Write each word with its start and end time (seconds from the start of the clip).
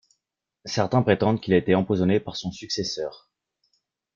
Certains 0.65 1.03
prétendent 1.03 1.39
qu'il 1.39 1.53
a 1.53 1.57
été 1.57 1.75
empoisonné 1.75 2.19
par 2.19 2.35
son 2.35 2.51
successeur. 2.51 3.29